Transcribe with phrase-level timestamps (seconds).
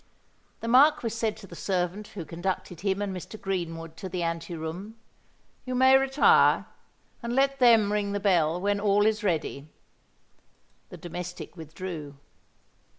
[0.61, 3.39] The Marquis said to the servant who conducted him and Mr.
[3.39, 4.95] Greenwood to the ante room,
[5.63, 6.65] "You may retire;
[7.21, 9.69] and let them ring the bell when all is ready."
[10.89, 12.15] The domestic withdrew.